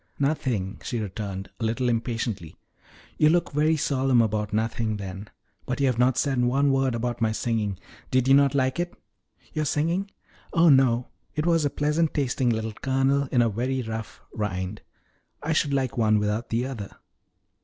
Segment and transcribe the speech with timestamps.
[0.17, 2.55] "Nothing," she returned, a little impatiently.
[3.19, 5.29] "You look very solemn about nothing, then.
[5.67, 7.77] But you have not said one word about my singing
[8.09, 8.95] did you not like it?"
[9.53, 10.09] "Your singing?
[10.53, 11.09] Oh no!
[11.35, 14.81] It was a pleasant tasting little kernel in a very rough rind
[15.43, 16.95] I should like one without the other."